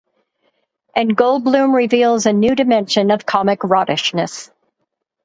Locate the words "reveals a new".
1.75-2.55